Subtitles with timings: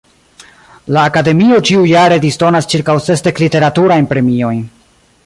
[0.95, 4.65] La Akademio ĉiujare disdonas ĉirkaŭ sesdek literaturajn premiojn.